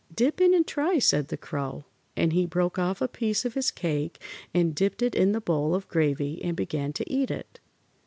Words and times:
"Dip 0.11 0.41
in 0.41 0.55
and 0.55 0.65
try," 0.65 0.97
said 0.97 1.27
the 1.27 1.37
Crow, 1.37 1.85
and 2.17 2.33
he 2.33 2.47
broke 2.47 2.79
off 2.79 3.01
a 3.03 3.07
piece 3.07 3.45
of 3.45 3.53
his 3.53 3.69
cake 3.69 4.19
and 4.51 4.73
dipped 4.73 5.03
it 5.03 5.13
in 5.13 5.31
the 5.31 5.39
bowl 5.41 5.75
of 5.75 5.87
gravy 5.89 6.43
and 6.43 6.57
began 6.57 6.91
to 6.93 7.07
eat 7.07 7.29
it. 7.29 7.59